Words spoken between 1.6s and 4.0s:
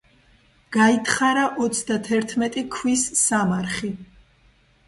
ოცდათერთმეტი ქვის სამარხი.